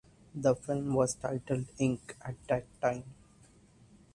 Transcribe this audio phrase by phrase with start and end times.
[0.33, 3.03] The film was titled Ink at that time.